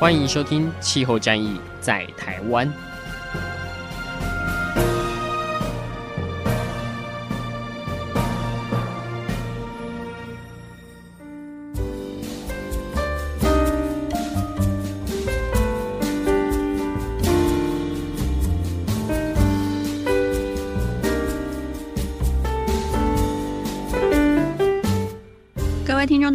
[0.00, 2.66] 欢迎收听《气候战役在台湾》。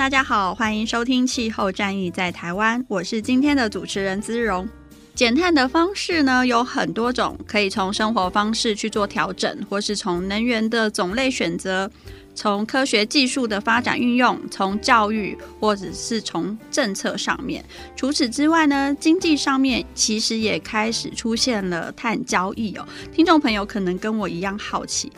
[0.05, 4.69] 大家好，欢迎收听《气候战役在台湾》，我是今天的主持人姿蓉。
[5.15, 11.89] 减碳的方式呢有很多种，可以从生活方式去做调整，或是从能源的种类选择，
[12.35, 17.65] 从科学技术的发展运用，从教育，或者是从政策上面。
[17.95, 22.87] 除此之外呢，经济上面其实也开始出现了碳交易哦。
[23.11, 25.11] 听众朋友可能跟我一样好奇。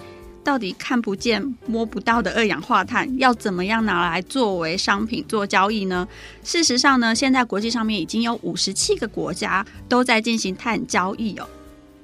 [0.48, 6.08] 到底看不见摸不到的二氧化碳要怎么样拿来作为商品做交易呢？
[6.42, 11.46] 事实上呢，现在国际上面已经有五十七个国家都在进行碳交易哦。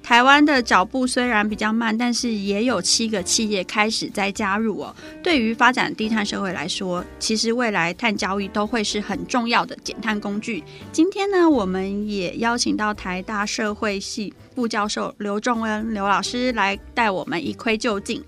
[0.03, 4.93] 台湾的脚步虽然比较慢，但是也有七个企业开始在加入哦。
[5.23, 10.61] 对于发展低碳社会来说，其实未来碳交易都会是很重要的减碳工具。
[10.91, 18.21] 今天呢，我们也邀请到台大社会系副教授刘仲恩刘老师来带我们一窥究竟。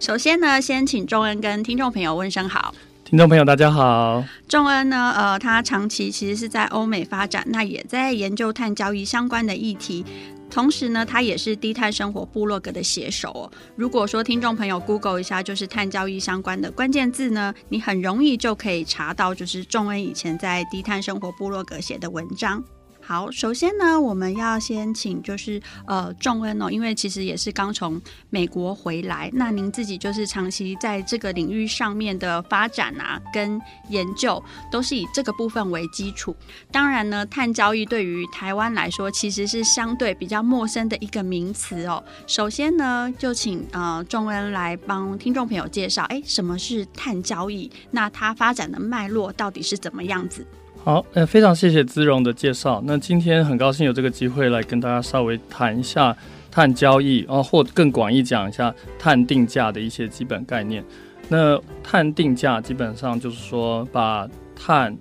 [0.00, 2.72] 首先呢，先请仲恩跟听众朋友问声好。
[3.04, 4.22] 听众朋友，大家好。
[4.46, 10.04] 仲恩呢，呃，他长期其实是在欧美发展，那也在研究碳交易相关的议题。
[10.48, 13.50] 同时呢，他也是低碳生活部落格的写手哦。
[13.74, 22.62] 如果说听众朋友 Google 一下，就是碳交易相关的关键字呢，你很容易就可以查到，就是仲恩以前在低碳生活部落格写的文章。
[23.08, 27.98] 好，首先呢，我们要先请就是呃仲恩哦，因为其实也是刚从
[28.28, 33.58] 美国回来，那您自己就是长期在这个领域上面的发展啊，跟
[33.88, 36.36] 研究都是以这个部分为基础。
[36.70, 42.04] 当然呢，碳交易对于台湾来说，其实是相对比较陌生的一个名词哦。
[42.26, 47.70] 首先呢，就请呃仲恩来帮听众朋友介绍，哎，什么是碳交易？
[47.90, 50.46] 那它发展的脉络到底是怎么样子？
[50.88, 52.82] 好，呃，非常谢谢姿荣的介绍。
[52.86, 56.16] 那今天很高兴有这个机会来跟大家稍微谈一下
[56.50, 60.82] 碳交易，哦，或更广义讲一下碳定价的一些基本概念。
[61.28, 64.26] 那碳定价基本上就是说，把
[64.56, 64.96] 碳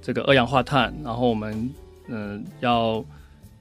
[0.00, 1.70] 这个二氧化碳，然后我们
[2.08, 3.04] 嗯、要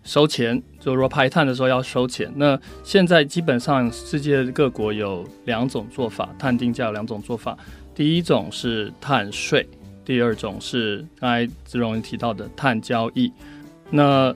[0.03, 2.27] 收钱，就是说排碳的时候要收钱。
[2.37, 7.55] 那现在基本上世界各国有两种做法，碳定价有两种做法。
[7.93, 9.69] 第一种是碳税。
[10.03, 13.31] 第二种是刚才姿蓉提到的碳交易。
[13.89, 14.33] 那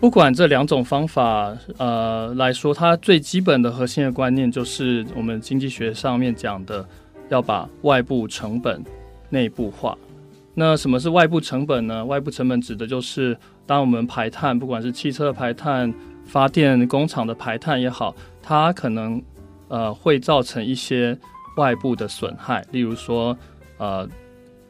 [0.00, 6.86] 不管这两种方法，呃来说，它最基本的核心的观念就是我们经济学上面讲的，
[7.28, 8.82] 要把外部成本
[9.30, 9.96] 内部化。
[10.54, 12.04] 那什么是外部成本呢？
[12.04, 13.36] 外部成本指的就是
[13.66, 15.92] 当我们排碳，不管是汽车的排碳、
[16.24, 19.20] 发电工厂的排碳也好，它可能
[19.68, 21.18] 呃会造成一些
[21.56, 23.36] 外部的损害，例如说
[23.78, 24.08] 呃。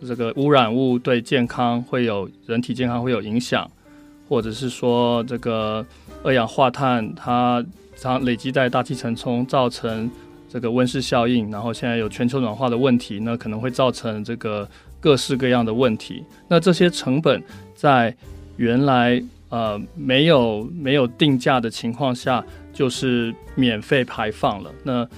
[0.07, 3.71] 这个污染物对健康会有人体健康会有影响，
[4.29, 5.85] 或者是说这个
[6.23, 7.65] 二氧化碳它
[7.97, 10.11] 常累积在大气层中，造成
[10.49, 14.69] 这个温室效应，然后现在有全球暖化的问题，那可能会造成这个
[15.01, 16.25] 各式各样的问题。
[16.49, 17.43] 那这些成本
[17.75, 18.15] 在
[18.57, 24.71] 原来呃没有没有定价的情况下，就是免费排放了。
[24.83, 25.09] 那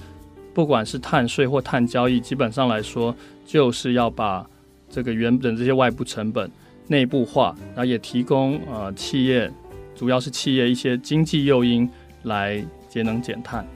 [0.53, 3.13] 不管是碳税或碳交易，基本上来说
[3.45, 4.47] 就是要把
[4.95, 6.49] 这个原本这些外部成本
[6.87, 9.51] 内部化，然后也提供呃企业，
[9.93, 11.89] 主要是企业一些经济诱因
[12.23, 13.67] 来节能减碳。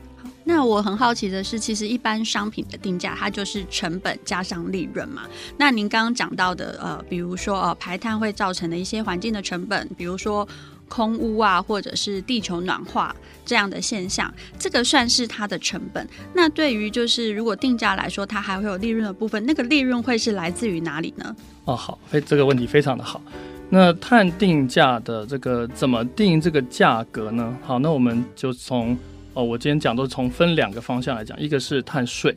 [0.46, 5.24] 那我很好奇的是，其实一般商品的定价它就是成本加上利润嘛？
[5.58, 10.48] 那您刚刚讲到的呃，比如说呃排碳会造成的一些环境的成本，比如说。
[10.90, 13.16] 空污啊，或者是地球暖化
[13.46, 16.06] 这样的现象，这个算是它的成本。
[16.34, 21.36] 那对于就是如果定价来说，它还会有利润的部分，那个利润会是来自于哪里呢？
[21.64, 23.22] 哦，好，哎，这个问题非常的好。
[23.70, 27.56] 那碳定价的这个怎么定这个价格呢？
[27.64, 28.98] 好，那我们就从
[29.36, 32.36] 哦，我今天讲都是从分两个方向来讲，一个是碳税，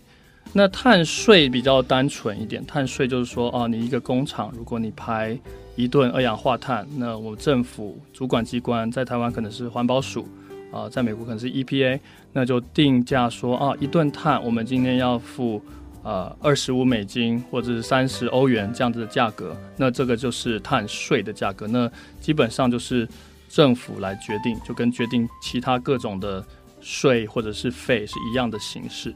[0.53, 5.39] 那碳税比较单纯一点，碳税就是说，哦，你一个工厂，如果你排
[5.77, 10.29] 一吨二氧化碳，那我政府主管机关在台湾可能是环保署，
[10.71, 11.99] 啊，在美国可能是 EPA，
[12.35, 15.63] 那就定价说，啊，一吨碳我们今天要付
[16.03, 21.91] 呃二十五美金或者是三十欧元这样子的价格，那这个就是碳税的价格，那
[22.21, 23.09] 基本上就是
[23.49, 26.45] 政府来决定，就跟决定其他各种的
[26.83, 29.15] 税或者是费是一样的形式。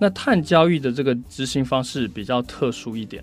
[0.00, 3.22] 那碳交易的这个执行方式比较特殊一点。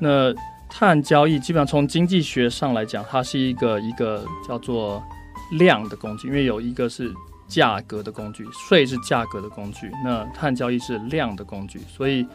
[0.00, 0.34] 那
[0.68, 5.02] 碳交易基本上从经济学上来讲，它是一个一个叫做
[5.52, 7.14] 量的工具，因为有一个是
[7.46, 12.26] 价格的工具，税是价格的工具，那碳交易是量的工具，所以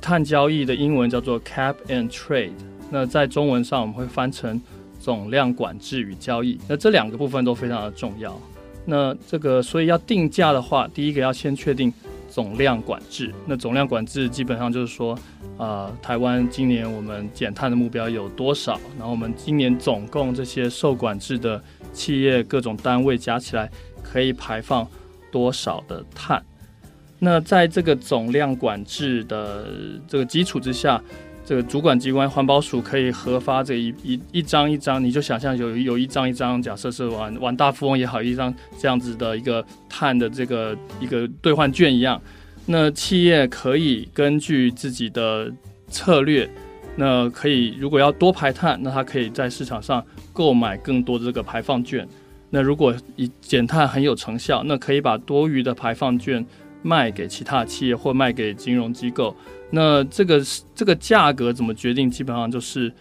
[0.00, 2.50] 碳交易的英文叫做 Cap and Trade。
[2.90, 4.60] 那在中文上我们会翻成
[4.98, 6.58] 总量管制与交易。
[6.68, 8.36] 那这两个部分都非常的重要。
[8.84, 11.92] 那这个所以要定价的话，第一个要先确定。
[12.36, 15.18] 总量管制，那总量管制基本上就是说，
[15.56, 18.78] 呃，台湾今年我们减碳的目标有多少？
[18.98, 21.58] 然后我们今年总共这些受管制的
[21.94, 23.70] 企业各种单位加起来
[24.02, 24.86] 可以排放
[25.32, 26.44] 多少的碳？
[27.18, 31.02] 那在这个总量管制的这个基础之下，
[31.46, 42.20] 这个主管机关环保署可以核发这一一一张一张，你就想象有有一张一张，假设是玩玩大富翁也好，一张这样子的一个碳的这个一个兑换券一样。
[42.66, 45.48] 那企业可以根据自己的
[45.88, 46.50] 策略，
[46.96, 52.04] 那可以如果要多排碳，那它可以在市场上购买更多的这个排放券。
[52.50, 56.44] 那如果以减碳很有成效，那可以把多余的排放券
[56.86, 59.36] 卖给其他企业或卖给金融机构。
[59.70, 60.40] 那这个
[60.72, 62.08] 这个价格怎么决定？
[62.08, 62.92] 基本上就是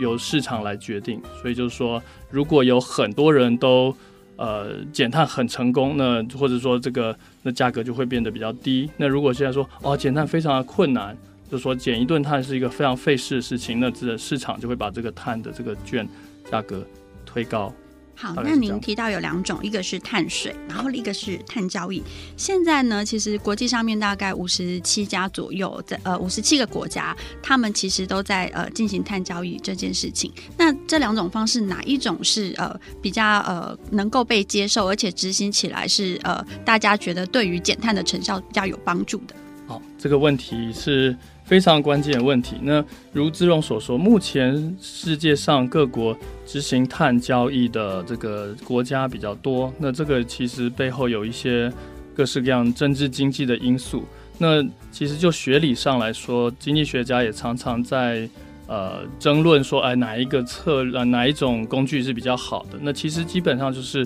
[0.00, 1.20] 由市场来决定。
[1.40, 2.00] 所以就是说，
[2.30, 3.92] 如果有很多人都
[4.36, 8.88] 呃减碳很成功，那或者说这个那价格就会变得比较低。
[8.96, 11.16] 那如果现在说哦减碳非常的困难，
[11.50, 16.08] 就是说减一顿碳是一个非常费事的事情，那这个市场就会把这个碳的这个券
[16.48, 16.86] 价格
[17.26, 17.74] 推高。
[18.14, 22.02] 好，那您提到有两种，一个是碳税，然后一个是碳交易。
[22.36, 30.32] 现在呢，其实国际上面大概五十七家左右，在呃五十七个国家，他们其实都在呃进行碳交易这件事情。
[30.56, 39.34] 那这两种方式，哪一种是呃比较呃能够被接受，而且执行起来是呃大家觉得对于减碳的成效比较有帮助的？
[39.66, 41.16] 好，这个问题是
[41.52, 42.56] 非常关键的问题。
[42.62, 42.82] 那
[43.12, 46.16] 如姿蓉所说，目前世界上各国
[46.46, 49.70] 执行碳交易的这个国家比较多。
[49.78, 51.70] 那这个其实背后有一些
[52.14, 54.02] 各式各样政治经济的因素。
[54.38, 58.26] 那其实就学理上来说，经济学家也常常在
[58.66, 62.78] 呃争论说，哎，哪一个策呃哪一种工具是比较好的？
[62.80, 64.02] 那其实基本上就是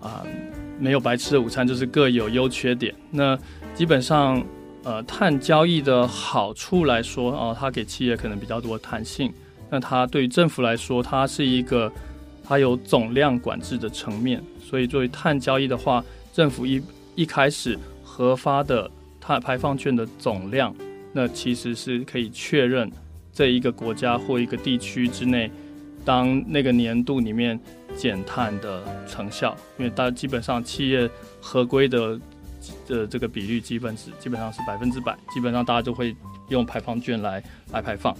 [0.00, 0.22] 啊、
[0.78, 2.94] 没有白吃的午餐，就是各有优缺点。
[3.10, 3.36] 那
[3.74, 4.40] 基本上。
[4.88, 9.30] 呃，碳交易的好处来说，哦，它给企业可能比较多弹性。
[9.68, 11.92] 那它对于政府来说，它是一个
[12.42, 14.42] 它有总量管制的层面。
[14.58, 16.02] 所以作为碳交易的话，
[16.32, 16.82] 政府一
[17.14, 18.90] 一开始核发的
[19.20, 20.74] 碳排放券的总量，
[21.12, 22.90] 那其实是可以确认
[23.30, 25.50] 这一个国家或一个地区之内，
[26.02, 27.60] 当那个年度里面
[27.94, 29.54] 减碳的成效。
[29.76, 31.06] 因为大基本上企业
[31.42, 32.18] 合规的。
[32.86, 36.14] 的这个比率基本是基本上是百分之百，基本上大家都会
[36.48, 38.16] 用排放券来来排放。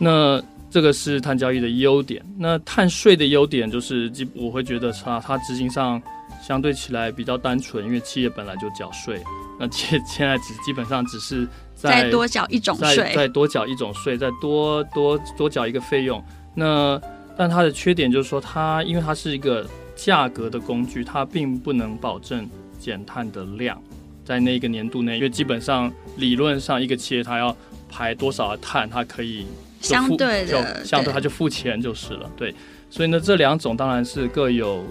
[0.00, 2.24] 那这个是碳交易的优点。
[2.38, 6.00] 那碳税的优点就是，基我会觉得它它执行上
[6.42, 9.22] 相对起来比较单纯，因为企业本来就缴税。
[9.60, 16.24] 那现现在只基本上只是再多缴一种税，再多缴一种税，再多多多缴一个费用。
[16.54, 17.00] 那
[17.36, 22.48] 但它的缺点就是说，它因为它是一个价格的工具，它并不能保证。
[22.82, 23.80] 减碳的量，
[24.24, 27.56] 在那个年度内，因为基本上理论上一个企业它要
[27.88, 29.46] 排多少的碳，它可以
[29.80, 32.52] 相对的就相对它就付钱就是了，对。
[32.90, 34.84] 所以呢，这两种当然是各有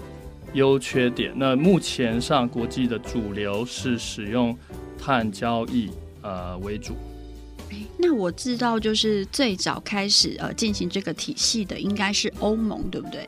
[0.54, 1.32] 优缺点。
[1.36, 4.56] 那目前上国际的主流是使用
[4.98, 5.90] 碳交易
[6.22, 6.94] 呃为主。
[7.96, 13.26] 那我知道，就是最早开始呃进行这个体系的应该是欧盟，对不对？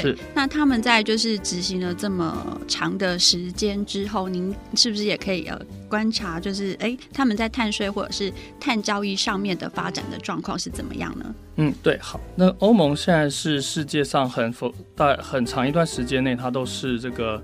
[0.00, 0.16] 对。
[0.34, 11.34] 那他们在就是执行了这么长的时间之后，您是不是也可以呃观察，就是哎他们在碳税或者是碳交易上面的发展的状况是怎么样呢？
[11.56, 12.20] 嗯，对，好。
[12.36, 17.42] 那欧盟现在是世界上很否在很长一段时间内，它都是这个。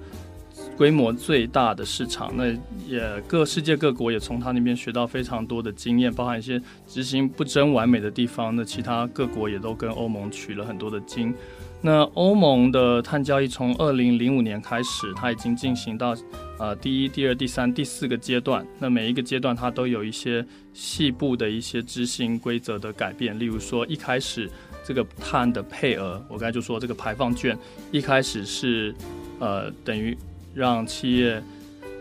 [0.77, 2.47] 规模最大的市场，那
[2.87, 8.55] 也各世界各国也从他那边学到非常多的经验，包含一些执行不真完美的地方。
[8.55, 11.35] 那其他各国也都跟欧盟取了很多的经。
[11.81, 16.13] 那欧盟的碳交易从二零零五年开始，它已经进行到
[16.59, 18.67] 呃第一、第二、第三、第四个阶段。
[18.81, 23.39] 那每一个阶段它都有一些细部的一些执行规则的改变。
[23.39, 24.51] 例如说，一开始
[24.85, 27.57] 这个碳的配额，我刚才就说这个排放券
[27.93, 28.93] 一开始是
[29.39, 30.19] 呃等于
[30.55, 31.41] 让企业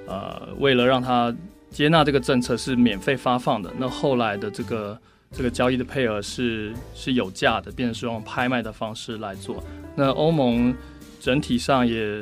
[0.08, 1.32] 呃为了让它
[1.70, 3.72] 接纳这个政策是免费发放的。
[3.78, 5.00] 那后来的这个。
[5.32, 9.64] 这个交易的配额是是有价的，变成是用拍卖的方式来做。
[9.96, 10.74] 那欧盟
[11.20, 12.22] 整体上也，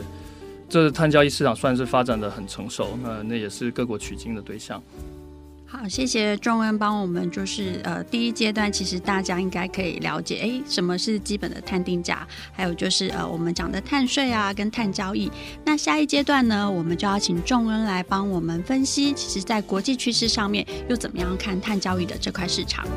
[0.67, 4.81] 这碳交易市场算是发展的很成熟，那那也是各国取经的对象。
[5.67, 15.29] 好，谢谢仲恩帮我们，就是呃，第一阶段其实大家应该可以了解，哎，什么是基本的碳定价，还有就是呃，我们讲的碳税啊，跟碳交易。
[15.65, 22.87] 那下一阶段呢，我们就要请仲恩来帮我们分析，其实在国际趋势上面又怎么样看碳交易的这块市场。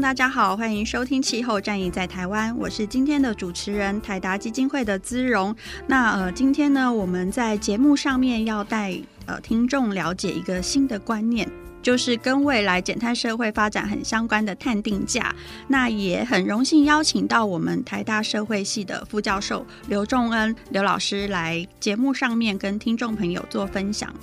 [0.00, 5.54] 大家好，欢迎收听《气候战役在台湾》，我是今天的主持人台达基金会的姿蓉。
[5.88, 11.50] 那呃，今天呢，我们在节目上面要带呃听众了解一个新的观念，
[11.82, 15.34] 就是跟未来减碳社会发展很相关的碳定价。
[15.66, 24.14] 那也很荣幸邀请到我们台大社会系的副教授刘仲恩刘老师来节目上面跟听众朋友做分享。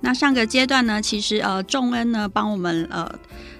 [0.00, 3.18] 那上个阶段呢，其实呃，仲恩呢帮我们呃。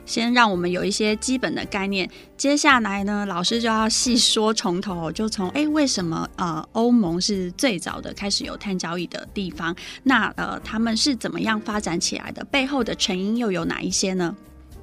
[0.09, 9.77] 先让我们有一些基本的概念，接下来呢，老师就要细说从头，就从哎，为什么呃欧盟是最早的开始有碳交易的地方？
[10.03, 12.43] 那呃他们是怎么样发展起来的？
[12.47, 14.35] 背后的成因又有哪一些呢？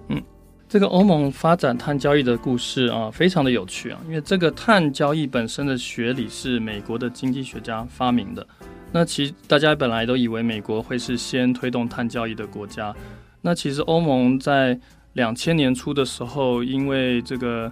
[0.10, 0.22] 嗯，
[0.70, 8.46] 这个欧盟发展碳交易的故事啊，非常的有趣啊，因为这个碳交易本身的学理是美国的经济学家发明的。
[8.92, 12.96] 那其大家本来都以为美国会是先推动碳交易的国家，
[13.42, 14.80] 那其实欧盟在
[15.16, 17.70] 两千年初的时候，因为这个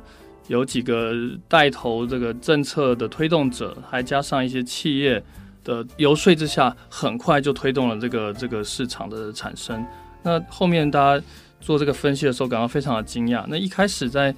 [0.48, 1.14] 有几个
[1.48, 5.24] 带头这个政策的推动者，还加上一些企业
[5.64, 9.86] 的游说之下，很快就推动了这个这个市场的产生。
[10.24, 11.26] 那后面大家
[11.60, 13.46] 做这个分析的时候，感到非常的惊讶。
[13.48, 14.34] 那一开始在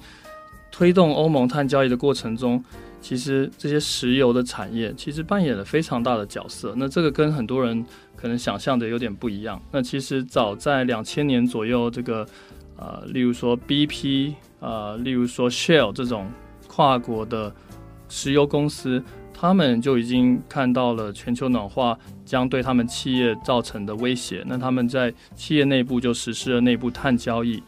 [0.70, 2.62] 推动欧盟碳交易的过程中，
[3.00, 6.74] 其实这些石油的产业其实扮演了非常大的角色。
[6.76, 7.84] 那这个跟很多人
[8.16, 9.62] 可能想象的有点不一样。
[9.70, 12.26] 那其实早在两千年左右，这个
[12.78, 16.30] 呃，例如说 BP，呃，例如说 Shell 这种
[16.68, 17.54] 跨国的
[18.08, 19.02] 石油公司，
[19.32, 24.42] 他们就已经看到了全球暖化将对他们企业造成的威胁。
[24.46, 27.62] 那他们在企业内部就实施了内部碳交易。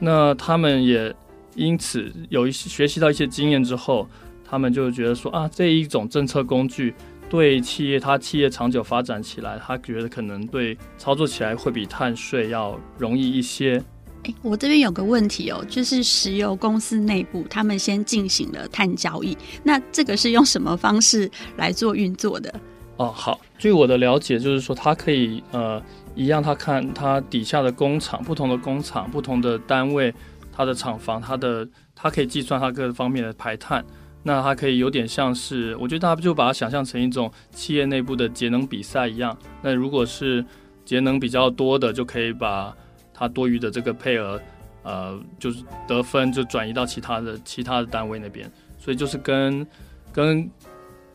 [0.00, 1.14] 那他们也
[1.54, 4.08] 因此有一些学习到一些经验之后，
[4.44, 6.94] 他们就觉得说啊，这一种政策工具
[7.30, 13.80] 对企业，它企业长久发展起来，他觉得可能对操作起来会比碳税要容易一些。
[14.24, 22.52] 欸、我这边有个问题哦，就是石油公司内部他们先进行了碳交易，那这个是用什么方式来做运作的？
[22.96, 25.80] 哦，好，据我的了解，就是说它可以呃
[26.16, 30.12] 一样，他看它底下的工厂，不同的工厂、不同的单位，
[30.52, 33.84] 它的厂房，它的它可以计算它各方面的排碳，
[34.24, 39.38] 那它可以有点像是，我觉得大家就把它想象成一种企业内部的节能比赛一样。
[39.62, 40.44] 那如果是
[40.84, 42.74] 节能比较多的，就可以把
[43.18, 44.40] 他多余的这个配额，
[44.82, 48.48] 呃，就是得分就转移到其他的其他的单位那边，
[48.78, 49.66] 所以就是跟
[50.12, 50.48] 跟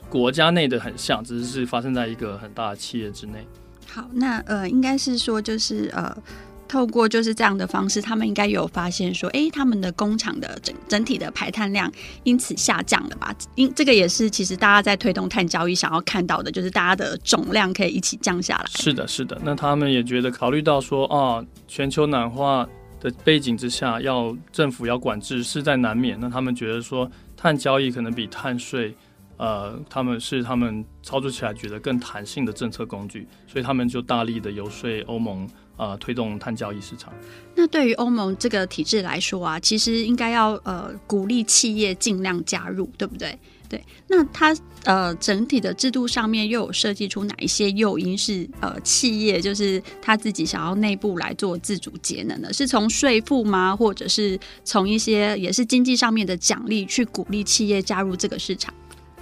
[0.10, 3.48] 国家内的很像，只是是发生在一个很大的企业之内。
[3.88, 6.15] 好，那呃，应该是说就是呃。
[6.74, 11.92] 透过就是这样的方式，他们应该有发现说，哎，他们的工厂的整整体的排碳量
[12.24, 13.32] 因此下降了吧？
[13.53, 18.65] 因这个也是其实大家在推动碳交易想要看到的，就是大家的总量可以一起降下来。
[18.74, 19.39] 是的，是的。
[19.44, 22.68] 那他们也觉得考虑到说，啊，全球暖化
[23.00, 26.20] 的背景之下，要政府要管制势在难免。
[26.20, 28.96] 那他们觉得说，碳交易可能比碳税，
[29.38, 35.48] 呃，他们是他们操作起来觉得更弹性的政策工具，所以他们就大力的游说欧盟。
[35.77, 37.12] 呃，推动碳交易市场。
[37.56, 43.38] 那对于欧盟这个体制来说啊，其实应该要呃鼓励企业尽量加入，对不对？
[43.68, 43.84] 对。
[44.08, 52.53] 那它呃整体的制度上面又有设计出哪一些诱因是呃企业就是他自己想要内部来做自主节能的？
[52.53, 53.75] 是从税负吗？
[53.75, 58.74] 或者是从一些也是经济上面的奖励去鼓励企业加入这个市场？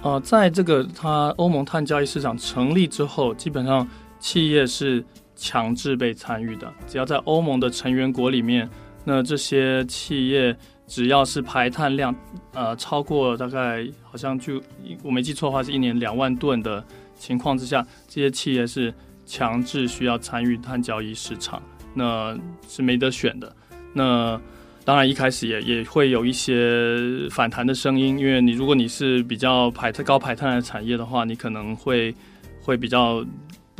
[0.02, 5.02] 呃，在这个它欧盟碳交易市场成立之后，基本上企业是
[5.36, 6.72] 强制被参与的。
[6.86, 8.68] 只要在欧盟的成员国里面，
[9.04, 12.14] 那这些企业只要是排碳量
[12.54, 14.62] 呃超过大概好像就
[15.02, 16.84] 我没记错的话，是一年两万吨的
[17.18, 18.92] 情况之下，这些企业是
[19.24, 21.62] 强制需要参与碳交易市场，
[21.94, 22.36] 那
[22.68, 23.54] 是没得选的。
[23.94, 24.40] 那
[24.84, 32.12] 当然，一开始也也会有一些反弹的声音，因为你如果你是比较排碳高排碳的产业的话，你可能会
[32.60, 33.24] 会比较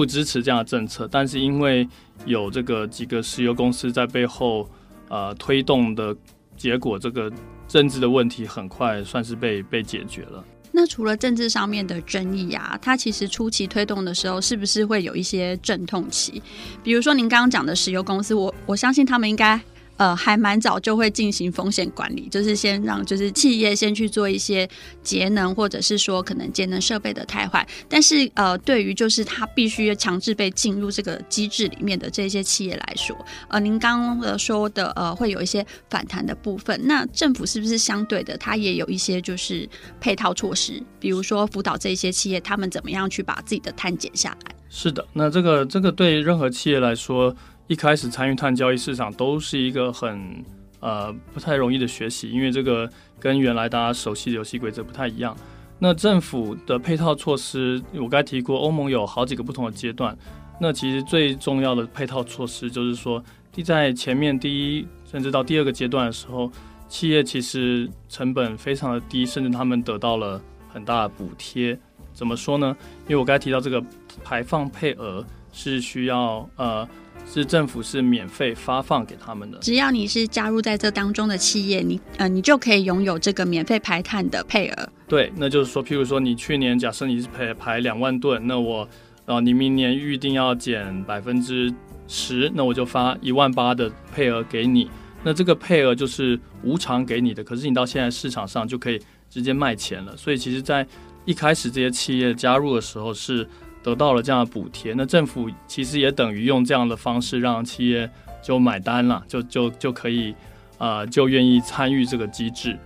[0.02, 1.08] 不支持这样的政策。
[1.08, 1.88] 但是因为
[2.24, 4.68] 有这个几个石油公司在背后
[5.08, 6.16] 呃推动的
[6.56, 7.32] 结果，这个
[7.68, 10.44] 政治的问题很快算是被被解决了。
[10.72, 16.42] 那除了政治上面的争议啊，它其实初期推动的时候，是不是会有一些阵痛期？
[16.82, 19.60] 比如说您刚刚讲的石油公司，我我相信他们应该。
[20.02, 24.68] 呃，还蛮早就会进行风险管理，就是先让就是企业先去做一些
[25.00, 27.64] 节能，或者是说可能节能设备的汰换。
[27.88, 33.16] 但是呃，对于就是它必须强制被进入这个机制里面的这些企业来说，
[33.46, 36.80] 呃，您刚刚说的呃，会有一些反弹的部分。
[36.84, 39.68] 那政府是不是相对的，它也有一些就是
[40.00, 44.52] 配套措施，比如说辅导这些企业，他们怎么样去把自己的碳减下来？
[44.68, 47.32] 是的，那这个这个对任何企业来说。
[47.72, 50.44] 一开始参与碳交易市场都是一个很
[50.80, 52.86] 呃不太容易的学习，因为这个
[53.18, 55.34] 跟原来大家熟悉的游戏规则不太一样。
[55.78, 60.14] 那政府的配套措施，我刚才提过，欧盟有好几个不同的阶段。
[60.60, 63.24] 那其实最重要的配套措施就是说，
[63.64, 66.52] 在前面第一甚至到第二个阶段的时候，
[66.90, 70.38] 企业其实成本非常的低，甚至他们得到了
[70.68, 71.78] 很大的补贴。
[72.12, 72.76] 怎么说呢？
[73.04, 73.82] 因为我刚才提到这个
[74.22, 75.24] 排放配额
[75.54, 76.86] 是需要呃。
[77.24, 84.88] 是政府是免费发放给他们的，只要你是加入在这当中的企业，你呃你就可以拥有这个免费排碳的配额。
[85.08, 88.86] 对，那就是说，譬如说你去年假设你是排排两万吨，那我
[89.24, 91.72] 呃你明年预定要减百分之
[92.06, 94.90] 十，那我就发一万八的配额给你。
[95.22, 99.00] 那这个配额就是无偿给你的，可是你到现在市场上就可以
[99.30, 100.14] 直接卖钱了。
[100.16, 100.86] 所以其实，在
[101.24, 103.48] 一开始这些企业加入的时候是。
[103.82, 108.08] 得到了这样的补贴，那政府其实也等于用这样的方式让企业
[108.40, 110.34] 就买单了，就就就可以，
[110.78, 112.78] 呃，就愿意参与这个机制，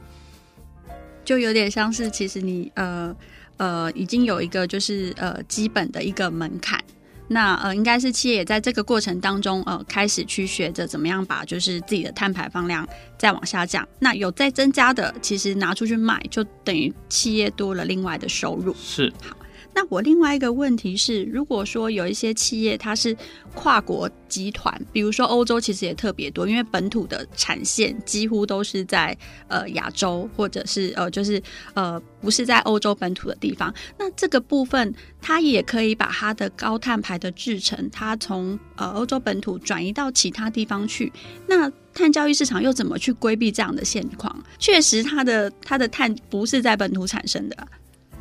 [1.24, 3.14] 就有点像是其实你呃
[3.58, 6.82] 呃已经有一个就是呃基本的一个门槛，
[7.28, 19.12] 那呃应该是企业也在这个过程当中呃开始去学着怎么样把就是自己的碳排放量再往下降，那有再增加的，其实拿出去卖就等于企业多了另外的收入，是。
[19.22, 19.36] 好。
[19.76, 23.14] 那我另外一个问题是，如果说有一些企业它是
[23.54, 29.14] 跨国集团，比如说欧洲其实也特别多，因为本土的产线几乎都是在
[29.48, 31.42] 呃亚洲或者是呃就是
[31.74, 33.72] 呃不是在欧洲本土的地方。
[33.98, 41.12] 那这个部分它也可以把它的高碳排的制程，它从呃欧洲本土转移到其他地方去。
[41.46, 44.42] 那碳交易市场又怎么去规避这样的现况？
[44.58, 47.68] 确实，它的它的碳不是在本土产生的。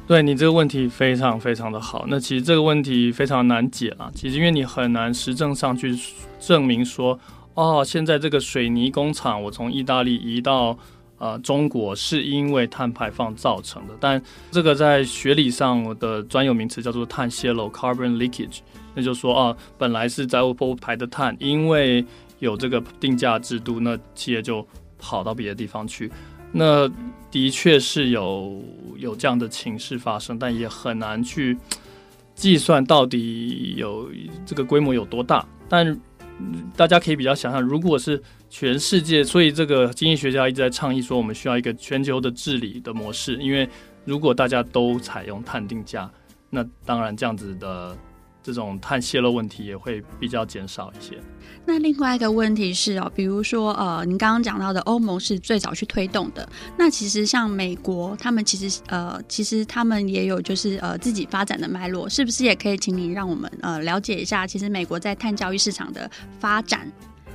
[0.08, 4.12] 对你这个问题非常非常的好，那其实这个问题非常难解了。
[4.14, 5.98] 其实因为你很难实证上去
[6.40, 7.20] 证明说，
[7.56, 10.78] 哦，现在这个水泥工厂我从意大利移到
[11.18, 13.96] 呃中国是因为碳排放造成的。
[14.00, 18.60] 但这个在学理上我的专有名词叫做碳泄漏 （carbon leakage），
[18.94, 22.06] 那就说啊，本来是在欧排的碳，因为
[22.38, 24.66] 有这个定价制度，那企业就
[25.00, 26.12] 跑到别的地方去。
[26.58, 26.90] 那
[27.30, 28.64] 的确是有
[28.98, 31.58] 有这样的情势发生，但也很难去
[32.34, 34.10] 计算到底有
[34.46, 35.46] 这个规模有多大。
[35.68, 36.00] 但
[36.78, 43.68] 大家可以比较想象，如果是全世界，所以这个经济学家一直在倡议说，我们需要一个全球的治理的模式，因为
[44.06, 46.10] 如果大家都采用碳定价，
[46.50, 47.98] 那当然这样子的。
[48.46, 51.18] 这种碳泄漏问题也会比较减少一些。
[51.66, 56.48] 那另外一个问题是哦，比如说呃，您刚刚讲到的欧盟是最早去推动的。
[56.78, 66.08] 那其实像美国，他们其实呃，其实他们也有就是呃自己发展的脉络，是不是也可以请您让我们呃了解一下，其实美国在碳交易市场的
[66.40, 66.92] 发展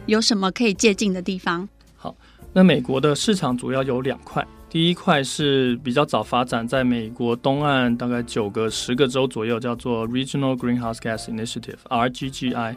[0.07, 1.69] 有什么可以借鉴的地方？
[1.97, 2.15] 好，
[2.53, 4.47] 那美国的市场主要有两块。
[4.71, 12.77] 第一块是比较早发展，在美国东岸大概九个、十个州左右，叫做 Regional Greenhouse Gas Initiative（RGGI）。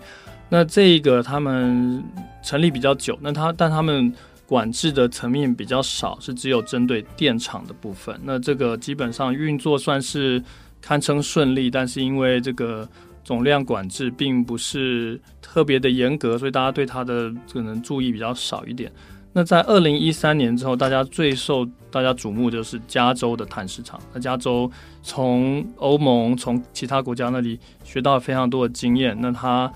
[0.50, 2.04] 那这个他们
[2.44, 4.12] 成立比较久，那他但他们
[4.48, 8.20] 管制的层面比较少，是只有针对电厂的部分。
[8.24, 10.44] 那这个基本上运作算是
[10.82, 12.90] 堪称顺利，但是因为这个
[13.24, 18.92] 总量管制并不是特别的严格，所以大家对它的可能注意比较少一点。
[19.36, 24.00] 那在二零一三年之后，大家最受大家瞩目就是加州的碳市场。
[24.14, 29.18] 那加州从欧盟、从其他国家那里学到了非常多的经验。
[29.20, 29.72] 那它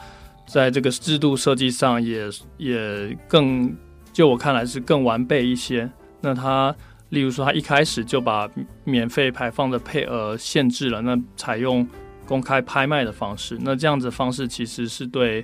[0.45, 3.75] 在这个制度设计上也也更，
[4.13, 5.89] 就我看来是更完备一些。
[6.21, 6.73] 那它
[7.09, 8.47] 例如说，它一开始就把
[8.83, 11.87] 免费排放的配额限制了，那采用
[12.27, 13.57] 公开拍卖的方式。
[13.61, 15.43] 那这样子方式其实是对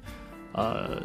[0.52, 1.02] 呃。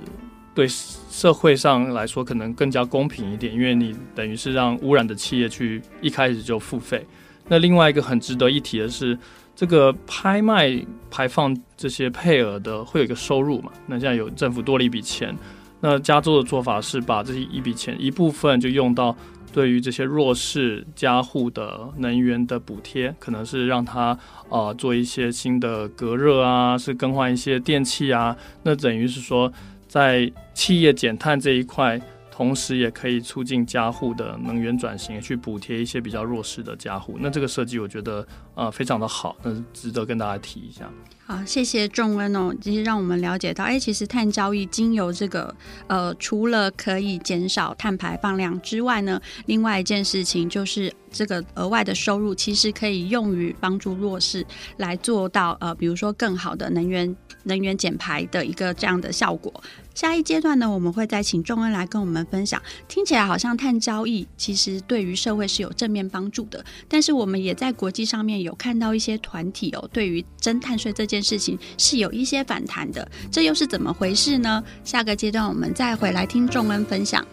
[0.59, 7.07] 对社会上来说，可能更加公平一点，因为你等于是让污染的企业去一开始就付费。
[7.47, 9.17] 那另外一个很值得一提的是，
[9.55, 13.71] 这个拍卖排放这些配额的会有一个收入嘛？
[13.87, 15.33] 那现在有政府多了一笔钱。
[15.81, 19.17] 那加州的做法是把这一笔钱一部分就用到
[19.53, 24.19] 对于这些弱势家户的能源的补贴，可能是让他
[24.49, 28.37] 呃做一些新的隔热啊，是更换一些电器啊。
[28.65, 29.53] 那等于是说。
[29.89, 37.17] 在企业减碳这一块，同时也可以促进家户的能源转型，去补贴一些比较弱势的家户。
[37.19, 38.25] 那这个设计我觉得
[38.59, 40.91] 呃非常的好，那值得跟大家提一下。
[41.25, 42.53] 好，谢谢仲恩哦。
[42.61, 45.55] 其实让我们了解到，哎，其实碳交易经由这个
[45.87, 54.45] 呃，除了可以减少碳排放量之外呢，另外一件事情就是这个额外的收入，其实可以用于帮助弱势
[54.79, 59.53] 来做到呃，比如说更好的能源能源减排的一个这样的效果。
[59.95, 62.63] 下一阶段呢，我们会再请仲恩来跟我们分享。
[62.87, 74.65] 听起来好像碳交易其实对于社会是有正面帮助的，但是我们也在国际上面有有看到一些团体哦，对于征碳税这件事情是有一些反弹的，这又是怎么回事呢？
[74.85, 77.25] 下个阶段我们再回来听众恩分享。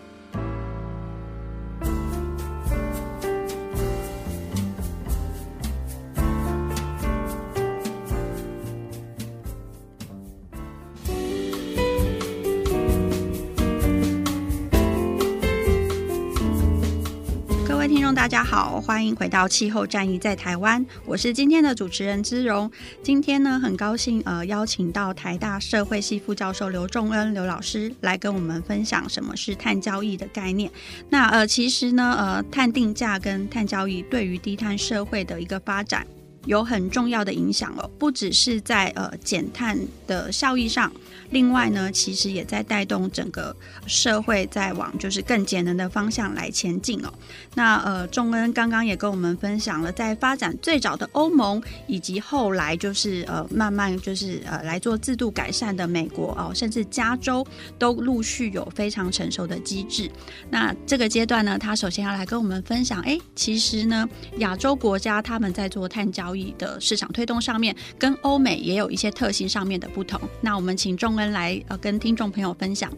[18.05, 22.71] 众大家好，欢迎回到气候战役在台湾，我是今天的主持人姿蓉。
[23.01, 30.71] 今天呢，很高兴呃邀请到台大社会系副教授刘仲恩刘老师来跟我们分享什么是碳交易的概念。
[31.09, 36.05] 那呃其实呢呃碳定价跟碳交易对于低碳社会的一个发展
[36.45, 40.91] 有很重要的影响哦，不只是在呃减碳的效益上。
[41.29, 43.55] 另外呢，其实也在带动整个
[43.87, 47.13] 社会在往就是更节能的方向来前进哦。
[47.53, 57.45] 那呃，仲恩刚刚也跟我们分享了，在发展最早的欧盟，以及后来就是呃慢慢就是呃来做制度改善的美国哦，甚至加州
[57.77, 60.09] 都陆续有非常成熟的机制。
[60.49, 64.07] 那这个阶段呢，他首先要来跟我们分享，哎，其实呢，
[64.37, 70.19] 亚洲国家他们在做碳交易的市场推动上面，跟欧美也有一些特性上面的不同。
[70.41, 72.91] 那我们请仲恩来呃跟听众朋友分享。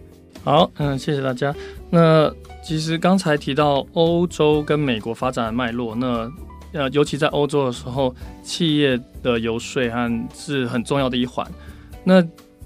[0.43, 1.53] 好，嗯，谢谢大家。
[1.89, 2.31] 那
[2.63, 6.31] 其实刚才提到欧洲跟美国发展的脉络，那
[6.73, 11.45] 呃，尤其在欧洲的时候，企业的游说和是很重要的一环。
[12.03, 12.23] 那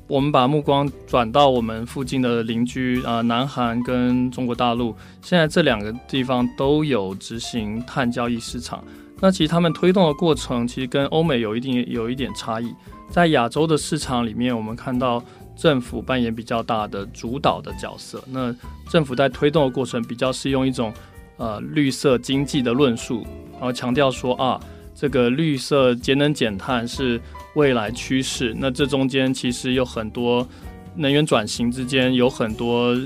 [0.07, 8.83] 我们把目光转到我们附近的邻居啊，南韩跟中国大陆，现在这两个地方都有执行碳交易市场。
[9.19, 12.73] 那其实他们推动的过程，其实跟欧美有一定有一点差异。
[13.09, 15.23] 在亚洲的市场里面，我们看到
[15.55, 18.23] 政府扮演比较大的主导的角色。
[18.27, 18.55] 那
[18.89, 20.93] 政府在推动的过程，比较是用一种
[21.37, 24.59] 呃绿色经济的论述，然后强调说啊，
[24.95, 27.21] 这个绿色节能减碳是
[27.55, 28.55] 未来趋势。
[28.57, 30.47] 那这中间其实有很多
[30.95, 32.97] 能源转型之间有很多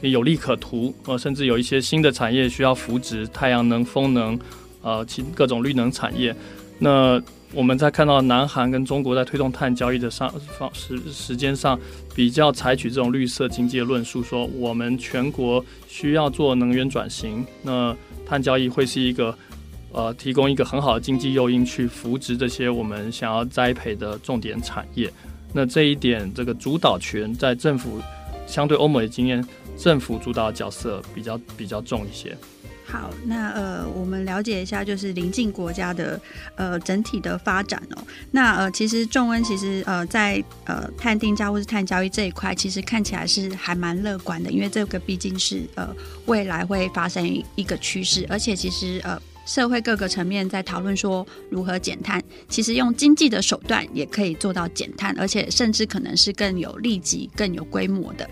[0.00, 4.38] 有利可图，呃，甚至有一些新的产业需要扶植，太阳能、风能，
[4.82, 6.34] 呃，其各种绿能产业。
[6.78, 7.20] 那
[7.52, 10.28] 我们在看到南韩跟中国在推动碳交易的上
[10.58, 11.78] 方时时间上，
[12.14, 19.36] 比较采取这种绿色经济的论述，说我们全国需要做能源转型，那碳交易会是一个
[19.92, 25.10] 呃提供一个很好的经济诱因去扶植这些我们想要栽培的重点产业。
[25.52, 28.02] 那这一点这个主导权在政府
[28.46, 29.42] 相对欧美的经验，
[29.78, 32.36] 政府主导的角色比较比较重一些。
[32.88, 36.20] 好，那呃，我们了解一下，就是邻近国家的
[36.54, 38.02] 呃整体的发展哦。
[38.30, 45.88] 那呃，其实仲恩其实呃在呃碳定价或是碳交易这一块，其实看起来是还蛮乐观的，因为这个毕竟是呃
[46.26, 58.30] 未来会发生一个趋势，而且其实呃社会各个层面在讨论说如何减碳，其实用经济的手段也可以做到减碳，而且甚至可能是更有利己、更有规模的。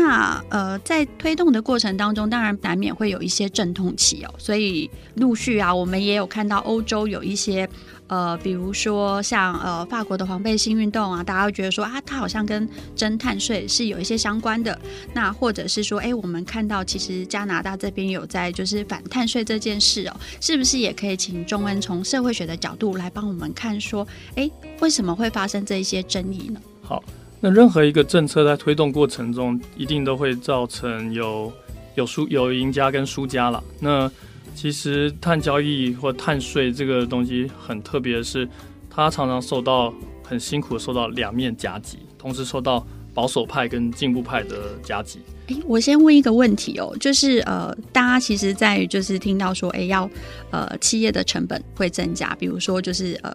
[0.00, 7.68] 那呃，在推动的过程当中，当然难免会有一些阵痛期哦，所以陆续啊，我们也有看到欧洲有一些
[8.06, 14.78] 呃，比如说像呃法国的黄背心运动啊，大家会觉得说啊，它好像跟征碳税是有一些相关的。
[15.12, 24.06] 那或者是说，哎，我们看到其实加拿大这边有在就是反碳税这件事哦，是不是也可以请中恩从社会学的角度来帮我们看说，
[24.36, 24.48] 哎，
[24.80, 26.60] 为什么会发生这一些争议呢？
[26.82, 27.02] 好。
[27.40, 31.52] 那任何一个政策在推动过程中，一定都会造成有
[31.94, 33.62] 有输有赢家跟输家了。
[33.78, 34.10] 那
[34.54, 38.48] 其实碳交易或碳税这个东西很特别的是，
[38.90, 45.20] 它常常受到很辛苦受到两面夹击，同时受到保守派跟进步派的夹击。
[45.46, 50.10] 诶，我先问一个问题哦，就是呃，大家其实在就是听到说，诶，要
[50.50, 53.32] 呃企业的成本会增加，比如说就是呃。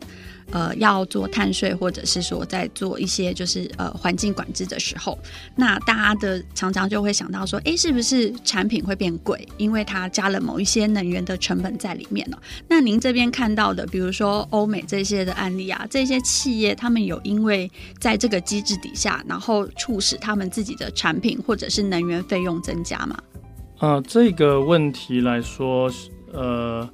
[0.52, 5.18] 呃，要做碳税，或者是说在做一些就是呃环境管制的时候，
[5.56, 9.48] 那大家的常常就会想到说，哎，是不是产品会变贵？
[9.58, 12.38] 因为它加了某一些能源的成本在里面呢？
[12.68, 23.18] 那您这边看到的，比如说欧美这些的案例啊，这些企业他们有因为在这个机制底下，然后促使他们自己的产品或者是能源费用增加吗？
[23.80, 25.92] 呃，这个问题来说，
[26.32, 26.88] 呃。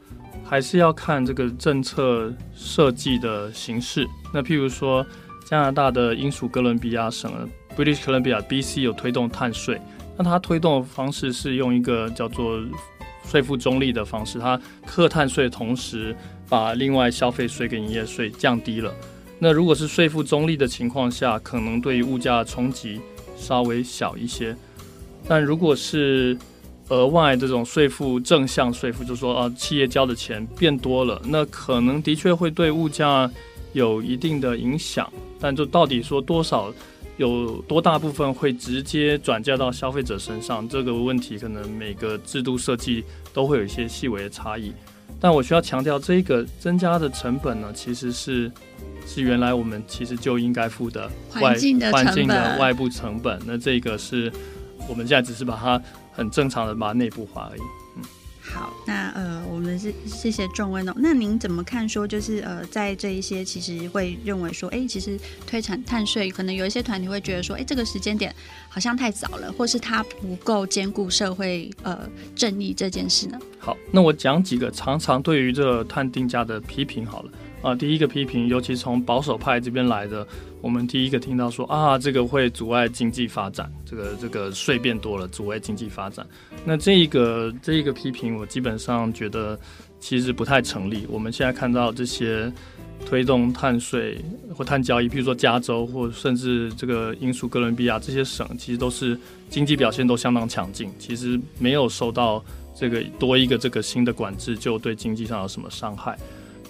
[0.49, 4.07] 还是要看这个政策设计的形式。
[4.33, 5.05] 那譬如说，
[5.45, 9.79] 加拿大的英属哥伦比亚省 （British Columbia, BC） 有推动碳税，
[10.17, 12.59] 那它推动的方式是用一个叫做
[13.23, 16.15] 税负中立的方式，它课碳税同时
[16.49, 18.91] 把另外消费税跟营业税降低了。
[19.37, 22.99] 那如果是税负中立的情况下，可能对于物价冲击
[23.37, 24.55] 稍微小一些。
[25.27, 26.35] 但如果是
[26.89, 33.29] 额外这种税负正向税负，就是说啊，企业交的钱变多了，那可能的确会对物价
[33.73, 35.11] 有一定的影响。
[35.39, 36.73] 但就到底说多少，
[37.17, 44.73] 有多大部分会直接转嫁到消费者身上，这个问题可能每个制度设计都会有一些细微的差异。
[45.21, 48.49] 但我需要强调，这个增加的成本呢，其实是
[49.05, 53.37] 是原来我们其实就应该付的外环境的，环境的外部成本。
[53.45, 54.31] 那这个是
[54.87, 55.81] 我们现在只是把它。
[56.11, 57.61] 很正常的把它内部化而已。
[57.95, 58.03] 嗯，
[58.41, 60.93] 好，那呃，我们是谢谢仲恩哦。
[60.97, 61.87] 那您怎么看？
[61.87, 68.35] 说就是呃，在这一些其实会认为说，哎，其实推产碳税，可能有一些团体会觉得说，哎，这个时间点
[68.67, 73.39] 好像太早了，或是它不够兼顾社会呃正义这件事呢？
[73.59, 77.31] 好，那我讲几个常常对于这个碳定价的批评好了。
[77.61, 80.25] 啊，第一个批评，尤其从保守派这边来的，
[80.61, 86.25] 我们第一个听到说啊，这个会阻碍经济发展，这个这个税变多了，阻碍经济发展。
[86.63, 89.59] 那这一个这一个批评，我基本上觉得
[89.99, 91.05] 其实不太成立。
[91.09, 92.49] 我们现在看到这些
[93.05, 94.17] 推动碳税
[94.55, 99.19] 或碳交易，比如说加州或甚至这个英属哥伦比亚这些省，其实都是
[99.49, 102.41] 经济表现都相当强劲，其实没有受到
[102.73, 106.17] 这个多一个这个新的管制就对经济上有什么伤害。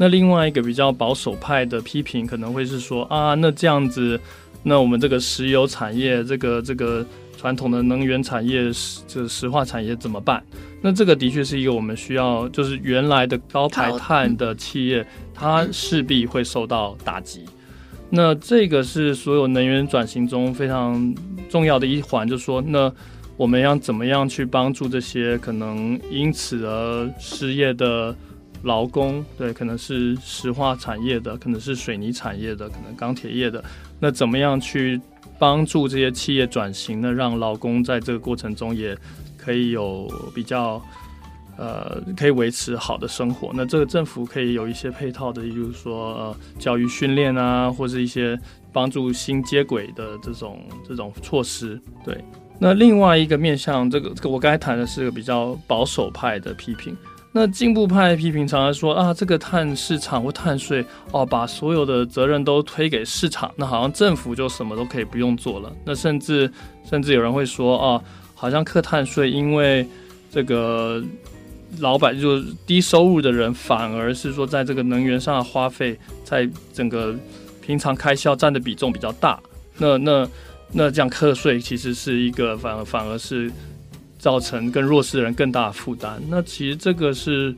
[0.02, 4.18] 那另外一个比较保守派的批评可能会是说啊，那这样子，
[4.64, 7.06] 那我们这个石油产业，这个这个
[7.38, 8.72] 传统的能源产业，
[9.06, 10.42] 这个石化产业怎么办？
[10.82, 17.44] 那这个的确是一个我们需要，就是原来的高排碳的企业，它势必会受到打击。
[18.10, 21.14] 那这个是所有能源转型中非常
[21.50, 22.90] 重要的一环，就是说，那
[23.36, 28.16] 我们要怎么样去帮助这些可能因此而失业的？
[28.63, 33.63] 劳工，对，可能是石化产业的，可能是水泥产业的，可能钢铁业的。
[34.00, 35.00] 那怎么样去
[35.38, 37.13] 帮助这些企业转型呢？
[37.13, 38.98] 让劳工在这个过程中也
[39.38, 40.82] 可以有比较
[41.58, 43.52] 呃，可以维持好的生活。
[43.54, 48.39] 那这个政府可以有一些配套的，例如说呃，教育训练啊，或是一些
[48.72, 51.80] 帮助新接轨的这种这种措施。
[52.04, 52.22] 对，
[52.60, 56.95] 那另外一个面向，这个这个我刚才谈的是个比较保守派的批评。
[57.32, 65.72] 那进步派批评常常说啊，这个碳市场或碳税哦，把所有的责任都推给市场，那好像政府就什么都可以不用做了。
[65.86, 66.52] 那甚至
[66.89, 68.02] 甚至有人会说啊，
[68.34, 69.88] 好像课碳税，因为
[70.32, 71.04] 这个
[71.78, 77.15] 老板就是低收入的人，反而是说在这个能源上的花费，在整个
[77.62, 79.39] 平常开销占的比重比较大。
[79.78, 80.28] 那那
[80.72, 83.52] 那这样课税其实是一个反而反而是。
[84.19, 86.21] 造成更弱势人更大的负担。
[86.27, 87.55] 那其实这个是，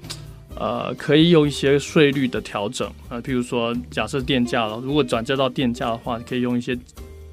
[0.55, 6.77] 呃，可以用一些税率的调整啊，呃，譬如说，假设电价了，如果转嫁到电价的话，可以用一些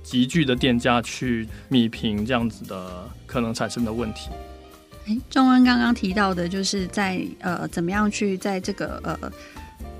[0.02, 4.30] 急剧的电价去弭平这样子的可能产生的问题。
[5.06, 9.32] 诶，仲恩刚刚提到的，就是在呃，怎么样去在这个呃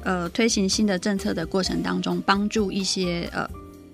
[0.04, 3.48] 呃推行新的政策的过程当中，帮助一些呃。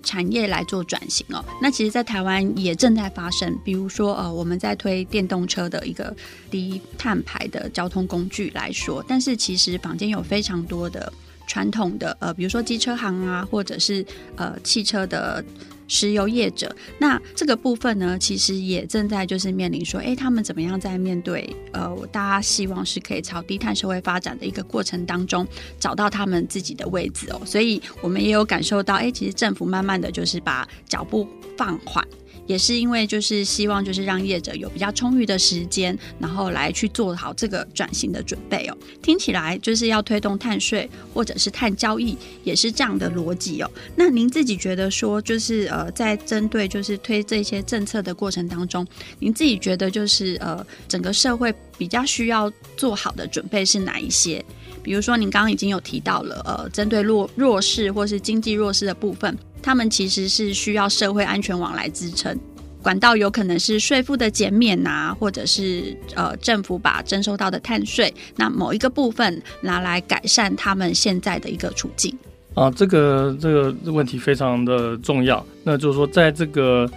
[0.05, 1.43] 产业来做转型哦。
[1.61, 6.15] 那其实，在台湾也正在发生，比如说呃，我们在推电动车的一个
[6.49, 11.11] 低碳排的交通工具来说，但是其实坊间有非常多的
[11.47, 14.05] 传统的呃，比如说机车行啊，或者是
[14.37, 15.43] 呃汽车的。
[15.87, 25.47] 石油业者，那这个部分呢，其实也正在就是面临说，哎，他们怎么样在面对呃，大家希望是可以朝低碳社会发展的一个过程当中，
[25.79, 27.41] 找到他们自己的位置哦。
[27.45, 32.05] 所以我们也有感受到，哎，其实政府慢慢的就是把脚步放缓。
[32.47, 38.77] 也是因为就是希望就是让业者有比较充裕的时间，然后来去做好这个转型的准备哦。
[39.01, 43.71] 听起来就是要推动碳税或者是碳交易，也是这样的逻辑哦。
[43.95, 48.85] 那您自己觉得说就是呃，在针对就是推这些政策的过程当中，
[49.19, 54.43] 您自己觉得就是呃，整个社会比较需要做好的准备是哪一些？
[54.85, 59.35] 比如说您刚刚已经有提到了呃，针对弱弱势或是经济弱势的部分。
[59.59, 62.37] 他们其实是需要社会安全网来支撑，
[62.83, 72.15] 管道有可能是税负的减免呐、啊，或者是呃政府把征收到的碳税，那某一个部分拿来改善他们现在的一个处境
[72.53, 75.43] 啊，这个这个问题非常的重要。
[75.63, 76.87] 那就是说，在这个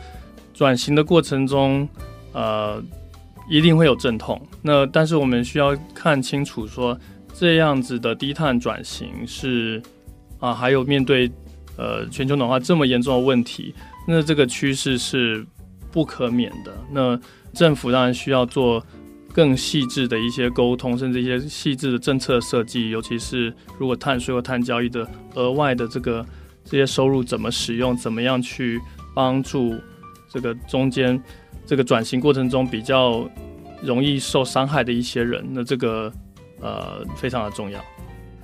[0.52, 1.88] 转型的过程中，
[2.34, 2.82] 呃，
[3.48, 4.38] 一定会有阵痛。
[4.60, 6.94] 那但是我们需要看清楚说，
[7.38, 9.80] 这样子的低碳转型是
[10.40, 11.30] 啊，还有面对。
[11.80, 13.72] 呃，全球暖化这么严重的问题，
[14.04, 15.46] 那这个趋势是
[15.92, 16.76] 不可免的。
[16.90, 17.16] 那
[17.54, 18.84] 政府当然需要做
[19.32, 22.90] 更细致的一些沟通，甚至一些细致的政策设计。
[22.90, 26.26] 尤其是如果碳税或碳交易的额外的这个
[26.64, 28.80] 这些收入怎么使用，怎么样去
[29.14, 29.76] 帮助
[30.28, 31.22] 这个中间
[31.64, 33.30] 这个转型过程中比较
[33.84, 36.12] 容易受伤害的一些人，那这个
[36.60, 37.84] 呃非常的重要。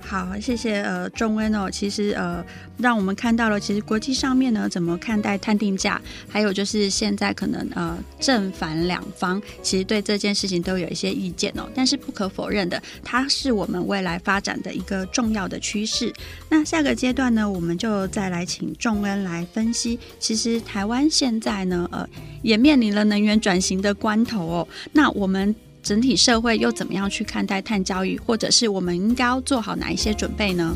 [0.07, 1.67] 好，谢谢呃，仲恩哦。
[1.67, 2.45] 其实呃，
[2.77, 5.99] 让我们看到了，其实国际上面呢，怎么看待碳定价，
[6.29, 11.67] 还有就是现在可能呃，正反两方其实对这件事情都有一些意见哦。
[11.73, 16.13] 但是不可否认的，它是我们未来发展的一个重要的趋势。
[16.49, 19.97] 那下个阶段呢，我们就再来请仲恩来分析。
[20.19, 22.07] 其实台湾现在呢，呃，
[22.43, 24.67] 也面临了能源转型的关头哦。
[24.91, 25.55] 那我们。
[25.85, 30.75] 整体社会又怎么样去看待碳交易，或者是我们应该要做好哪一些准备呢？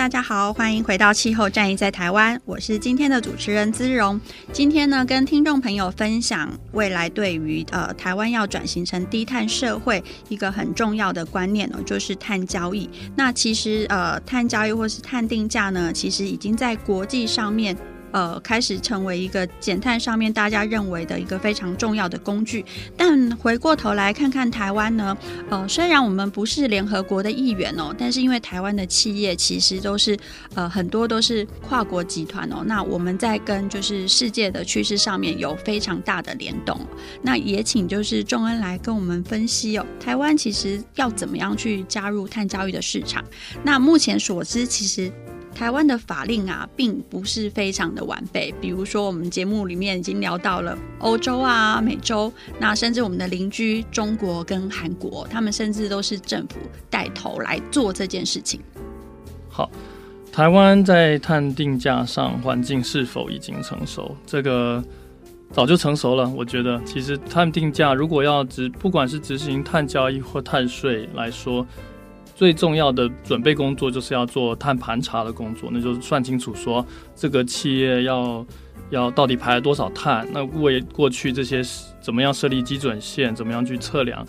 [0.00, 4.18] 大家好，欢迎回到气候战役在台湾，我是今天的主持人姿荣。
[4.50, 12.88] 今天呢，跟听众朋友分享未来对于呃台湾要转型成低碳社会一个很重要的观念呢，就是碳交易。
[13.14, 17.76] 那其实呃碳交易或是碳定价呢，其实已经在国际上面。
[18.12, 22.64] 呃，开始成为一个减碳上面大家认为的一个非常重要的工具。
[22.96, 25.16] 但回过头来看看台湾呢，
[25.48, 30.18] 呃，虽然我们不是联合国的一员哦，但是因为台湾的企业其实都是
[30.54, 36.80] 呃很多都是跨国集团哦，那我们在跟就是世界的趋势上面有非常大的联动。
[37.22, 43.24] 那也请就是仲恩来跟我们分析哦，台湾其实要怎么样去加入碳交易的市场？
[43.62, 45.12] 那目前所知，其实。
[45.54, 48.54] 台湾的法令啊，并不是非常的完备。
[48.60, 56.58] 比如说，我们节目里面已经聊到了欧洲啊、美洲，那甚至我们的邻居中国跟韩国，他们甚至都是政府
[56.88, 58.58] 带头来做这件事情。
[59.50, 59.70] 好，
[60.32, 64.16] 台湾在碳定价上环境是否已经成熟？
[64.24, 64.82] 这个
[65.52, 66.26] 早就成熟了。
[66.28, 71.66] 我觉得，其实碳定价如果要执，不管是执行碳交易或碳税来说。
[72.40, 76.82] 最重要的准备工作就是要做碳盘查的工作，那就是算清楚说
[77.14, 78.46] 这个企业要
[78.88, 81.62] 要到底排了多少碳，那为过去这些
[82.00, 84.26] 怎么样设立基准线，怎么样去测量，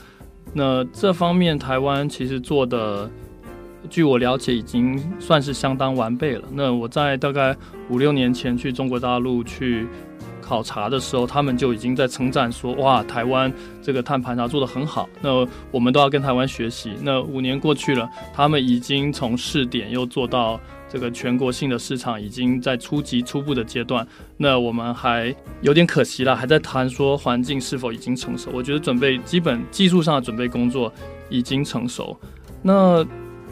[0.54, 3.10] 那这方面台湾其实做的，
[3.90, 6.44] 据我了解已经算是相当完备了。
[6.52, 7.56] 那我在大概
[7.90, 9.88] 五六年前去中国大陆去。
[10.52, 13.50] 考察的时候，他们就已经在称赞说：“哇，台湾
[13.82, 16.92] 这个碳盘查做得很好。”那我们都要跟台湾学习。
[17.02, 20.60] 那五年过去了，他们已经从试点又做到
[20.90, 24.06] 这个全国性的市场，已经在初级初步的阶段。
[24.36, 28.50] 那我们还有点可惜了，还在谈说环境是否已经成熟。
[28.54, 30.92] 我觉得准备基本技术上的准备工作
[31.30, 32.20] 已经成熟。
[32.62, 33.02] 那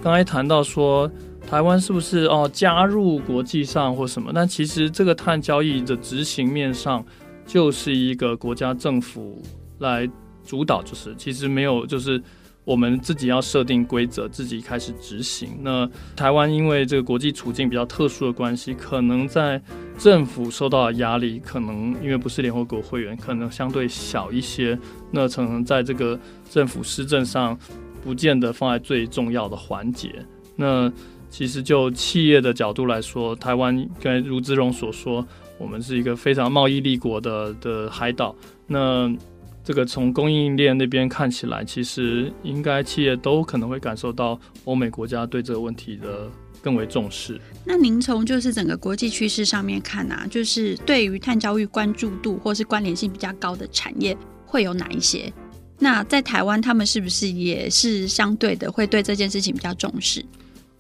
[0.04, 1.10] 刚才谈到说。
[1.50, 4.32] 台湾是不是哦加入国际上或什么？
[4.34, 7.04] 但其实这个碳交易的执行面上
[7.46, 9.42] 就是一个国家政府
[9.80, 10.08] 来
[10.46, 12.22] 主导，就是其实没有就是。
[12.66, 15.58] 我们自己要设定规则，自己开始执行。
[15.62, 19.60] 那台湾因为这个国际处境比较特殊的关系，可能在
[19.98, 24.78] 政府受到的压力，可能因为不是联合国会员，可能相对小一些。
[25.10, 27.58] 那可能在这个政府施政上，
[28.04, 30.24] 不见得放在最重要的环节。
[30.56, 30.92] 那
[31.30, 35.26] 其实就企业的角度来说，台湾跟如之荣所说，
[35.58, 38.36] 我们是一个非常贸易立国的的海岛。
[38.68, 39.12] 那
[39.64, 46.28] 这个从供应链那边看起来，其实应该企业都可能会感受到欧美国家对这个问题的
[46.62, 47.40] 更为重视。
[47.64, 55.32] 那您从就是整个国际趋势上面看啊，就是对于碳交易关注度或是关联性比较高的产业会有哪一些？
[55.78, 60.26] 那在台湾，他们是不是也是相对的会对这件事情比较重视？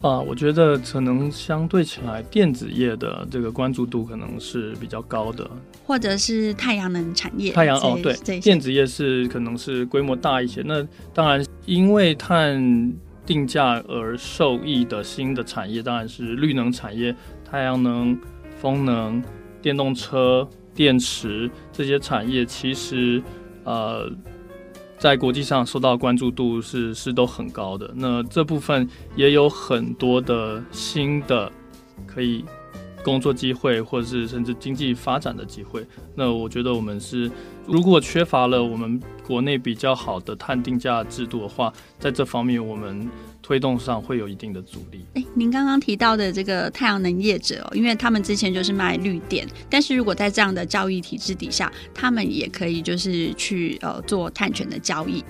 [0.01, 5.49] 啊，我觉得可能相对起来，电子业的这个关注度可能是比较高的，
[5.85, 7.51] 或者是太阳能产业。
[7.51, 10.61] 太阳哦，对，电子业是可能是规模大一些。
[10.65, 12.93] 那当然，因为碳
[13.25, 18.17] 定价而受益的新的产业，当然是绿能产业，太阳能、
[18.61, 19.21] 风能、
[19.61, 23.21] 电动车、电池这些产业，其实
[23.65, 24.09] 呃。
[24.99, 31.49] 在国际上受到关注度是是都很高的，那这部分也有很多的新的
[32.05, 32.43] 可以
[33.01, 35.87] 工作机会，或者是甚至经济发展的机会。
[36.13, 37.31] 那我觉得我们是
[37.65, 43.09] 如果缺乏了我们国内比较好的碳定价制度的话，在这方面我们。
[43.49, 45.03] 推动上会有一定的阻力。
[45.15, 55.25] 诶，您刚刚提到的这个太阳能业者哦，因为他们之前就是卖绿电，但是如果在这样的交易体制底下，他们也可以就是去呃做碳权的交易，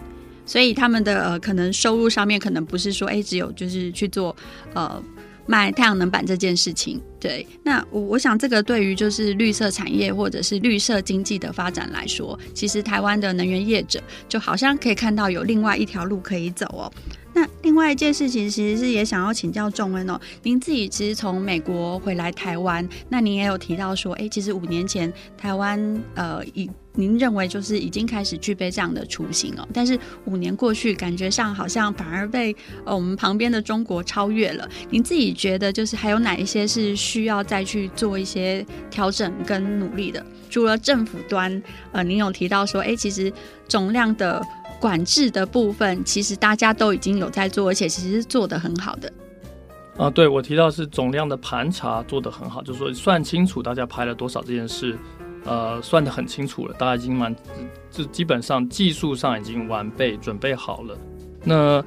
[0.46, 4.36] 所以他们的呃可能收入上面可能不是说诶只有就是去做
[4.74, 5.02] 呃
[5.46, 7.02] 卖太阳能板这件事情。
[7.22, 16.92] 对，那我我想这个对于就是绿色产业或者是绿色经济的发展来说，其实台湾的能源业者就好像可以看到有另外一条路可以走哦。
[17.40, 20.20] 那另外一件事情，其实是也想要请教仲恩哦。
[20.44, 29.66] 您自己其实从美国回来台湾，那您也有提到说，哎，其实五年前台湾呃，已您认为就是已经开始具备这样的雏形哦。
[29.74, 34.68] 但是五年过去，感觉上好像反而被呃我们旁边的中国超越了。
[34.90, 40.26] 您自己觉得就是还有哪一些是需要再去做一些调整跟努力的？
[40.50, 41.64] 除了政府端，
[41.94, 43.32] 呃，您有提到说，哎，其实
[43.66, 44.46] 总量的。
[44.80, 49.12] 管制的部分，其实大家都已经有在做，而且其实做得很好的。
[49.98, 54.98] 啊，对，我提到是总量的盘查做得很好，就是说算清楚大家排了多少这件事，
[55.44, 57.36] 呃，算得很清楚了，大家已经蛮，
[57.92, 60.98] 就基本上技术上已经完备准备好了。
[61.44, 61.84] 那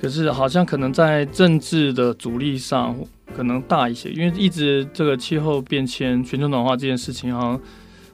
[0.00, 2.96] 可是好像可能在政治的阻力上
[3.34, 7.60] 可能大一些，因为一直这个气候变迁、全球暖化这件事情好像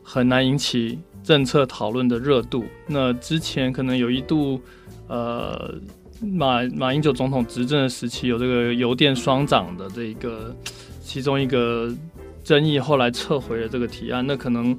[0.02, 0.98] 很难引起。
[1.24, 4.60] 政策讨论的热度，那之前可能有一度，
[5.08, 5.74] 呃，
[6.20, 10.54] 马马英九总统执政的时期有这个油电双涨的这个
[11.02, 11.90] 其中一个
[12.44, 14.24] 争议，后来撤回了这个提案。
[14.26, 14.78] 那可能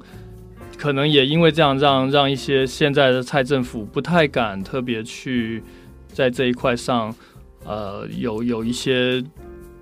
[0.78, 5.62] 可能也因为这样，让让一些现在的蔡政府不太敢特别去
[6.06, 7.12] 在这一块上，
[7.64, 9.22] 呃，有有一些。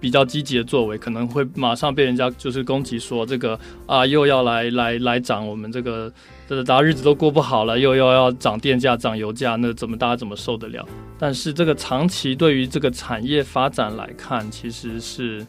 [0.05, 6.13] 比较积极的作为，可能会马上被人家就是攻击说这个啊，又要来来来涨我们这个，
[6.47, 10.87] 这大家日子都过不好了，又要要涨电价、涨油价，那怎么大家怎么受得了？
[11.19, 15.47] 但是这个长期对于这个产业发展来看，其实是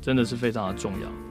[0.00, 1.27] 真的是非常的重要。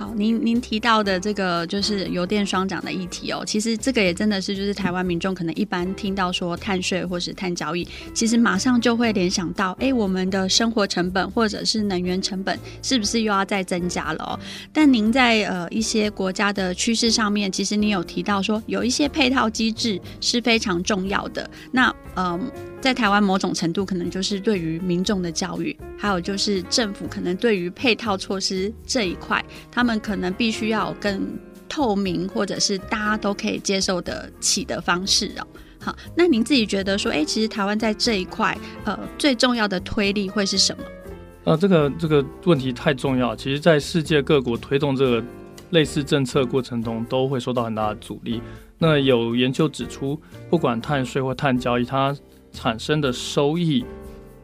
[0.00, 14.40] 好，您您提到的这个就是油电双涨的议题哦，其实这个也真的是就是台湾民众可能一般听到说碳税或是碳交易，其实马上就会联想到，哎，我们的生活成本或者是能源成本是不是又要再增加了哦？
[14.72, 21.50] 但您在呃一些国家的趋势上面，其实你有提到说有一些配套机制是非常重要的。
[21.70, 22.50] 那嗯。
[22.80, 35.46] 在台湾某种程度可能就是对于民众的教育，还有就是政府可能对于配套措施这一块，他们可能必须要更透明，或者是大家都可以接受得起的方式哦。
[35.78, 40.84] 好，那您自己觉得说，哎，其实台湾在这一块，呃，最重要的推力会是什么？
[41.44, 43.34] 呃，这个这个问题太重要。
[43.34, 45.24] 其实，在世界各国推动这个
[45.70, 48.42] 类似政策过程中，都会受到很大的阻力。
[48.76, 50.20] 那有研究指出，
[50.50, 52.14] 不管碳税或碳交易，它
[52.52, 53.84] 产生的收益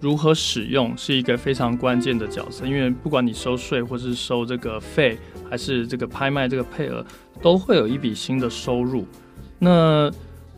[0.00, 7.04] 如何使用是一个非常关键的角色，因为不管你收税或是收这个费，还是这个拍卖这个配额，
[7.40, 9.06] 都会有一笔新的收入。
[9.58, 10.10] 那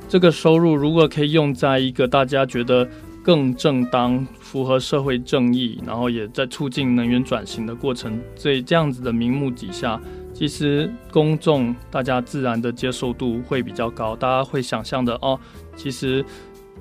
[0.09, 2.89] 这个收入如果可以用在一个大家觉得
[3.23, 10.01] 更正当、符合社会正义，然后也在促进能源转型的过程，这这样子的名目底下，
[10.33, 15.39] 其实公众大家自然的接受度会比较高，大家会想象的哦，
[15.77, 16.25] 其实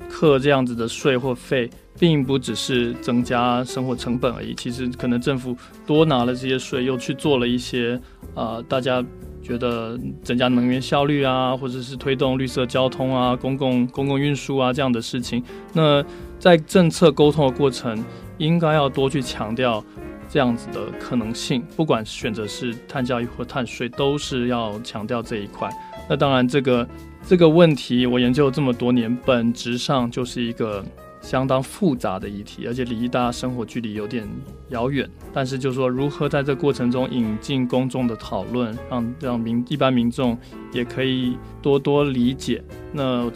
[0.10, 1.70] 课这样子的税或费，
[2.00, 8.00] 并不只是增加生活成本而已，其实可能政府多拿了这些税，又去做了一些
[8.36, 9.04] 啊、大家。
[9.40, 15.42] 觉得增加能源效率啊，或者是推动绿色交通啊、公共公共运输啊这样的事情，
[15.72, 16.04] 那
[16.38, 18.04] 在政策沟通的过程，
[18.40, 19.82] 应该要多去强调
[20.28, 21.64] 这样子的可能性。
[21.78, 25.70] 不管选择是碳交易或碳税，都是要强调这一块。
[26.10, 26.86] 那当然，这个
[27.28, 30.84] 这个问题我研究这么多年，本质上就是一个。
[31.20, 34.26] 相当复杂的议题，而且离大家生活距离有点
[34.70, 35.10] 遥远。
[35.34, 40.38] 但是，就是说，如何在这过程中引进公众的讨论，让让民一般民众
[40.72, 42.64] 也可以多多理解，
[42.94, 43.30] 那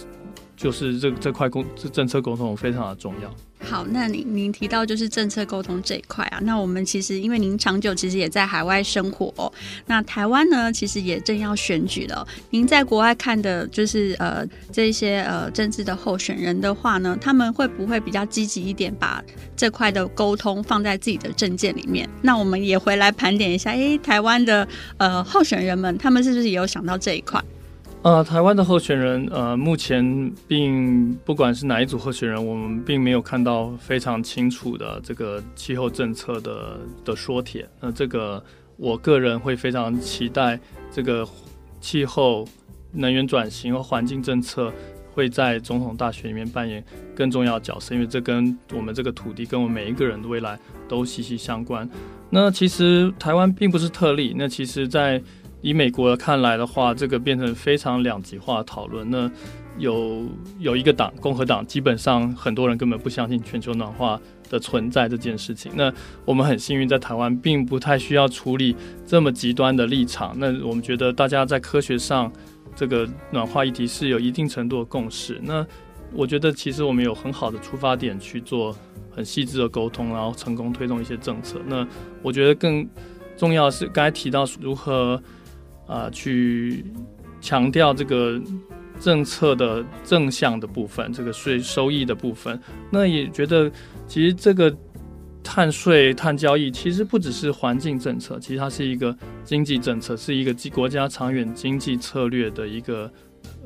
[0.56, 3.30] 就是这这块公这政策沟通非常的重要。
[3.64, 9.52] 好，那您您提到就是政策沟通这一块啊，那我们其实因为您长久其实也在海外生活，
[9.86, 12.28] 那台湾呢其实也正要选举了。
[12.50, 19.24] 您在国外看的就是呃这些呃政治的候选人的话呢，他们会不会比较积极一点，把
[19.56, 22.10] 这块的沟通放在自己的政见里面？
[22.22, 27.42] 那我们也回来盘点一下，诶，台湾的呃候选人们，他们是不是也有想到这一块？
[28.04, 37.70] 呃，台湾的候选人，呃，目前并不管是哪一组候选人，我们并没有看到非常清楚的这个气候政策的的说帖。
[37.80, 38.44] 那这个
[38.76, 40.60] 我个人会非常期待，
[40.92, 41.24] 这个
[41.80, 42.48] 气候、
[42.92, 44.74] 能源转型和环境政策
[45.14, 46.84] 会在总统大选里面扮演
[47.14, 50.58] 更重要的角色，因为这跟我们这个土地，跟我们每一个人的未来
[50.90, 51.88] 都息息相关。
[52.32, 55.22] 那其实台湾并不是特例，那其实，在
[55.62, 59.10] 以美国看来的话，这个变成非常两极化的讨论。
[59.10, 59.30] 那
[59.78, 60.26] 有
[60.60, 65.72] 有一个党，共和党，基本上很多人根本不相信全球暖化的存在这件事情。
[65.76, 65.92] 那
[66.26, 70.36] 我们很幸运，在台湾并不太需要处理这么极端的立场。
[70.38, 72.32] 那我们觉得大家在科学上，
[72.76, 75.40] 这个暖化议题是有一定程度的共识。
[75.42, 75.66] 那
[76.12, 78.76] 我觉得其实我们有很好的出发点去做
[79.10, 81.62] 很细致的沟通，然后成功推动一些政策。
[81.66, 81.88] 那
[82.22, 82.88] 我觉得更
[83.38, 85.22] 重要的是刚才提到如何。
[85.92, 86.86] 啊、去
[87.42, 88.42] 强调这个
[88.98, 92.58] 政策的正向的部分，这个税收益的部分。
[92.90, 93.70] 那也觉得，
[94.08, 94.74] 其实这个
[95.44, 99.14] 碳税、碳交易其实不只是环境政策，其实它是一个
[99.44, 103.12] 经济政策，是一个国家长远经济策略的一个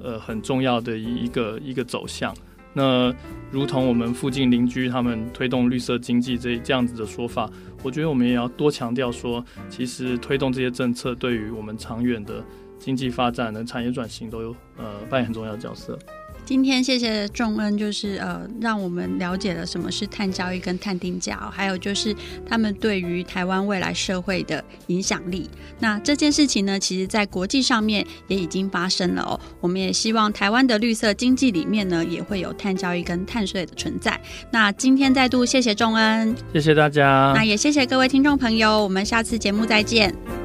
[0.01, 2.33] 呃很重要的一个一个走向。
[2.77, 3.11] 那
[3.49, 7.49] 如同我们附近邻居他们推动绿色经济这这样子的说法。
[7.81, 12.43] 我觉得我们也要多强调说，其实推动这些政策对于我们长远的
[12.77, 15.97] 经济发展的产业转型都有呃扮演很重要的角色。
[16.45, 22.15] 今天谢谢仲恩，就是呃，让我们了解了什么是碳交易跟碳定价，还有就是
[22.47, 25.49] 他们对于台湾未来社会的影响力。
[25.79, 29.39] 那这件事情呢，其实在国际上面也已经发生了哦。
[29.59, 34.19] 我们也希望台湾的绿色经济里面呢，也会有碳交易跟碳税的存在。
[34.51, 40.44] 那今天再度谢谢仲恩，谢谢大家，那也谢谢各位听众朋友，我们下次节目再见。